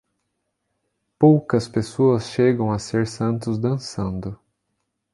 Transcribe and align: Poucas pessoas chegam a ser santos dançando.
Poucas 1.19 1.67
pessoas 1.67 2.23
chegam 2.31 2.71
a 2.71 2.79
ser 2.79 3.05
santos 3.05 3.59
dançando. 3.59 4.35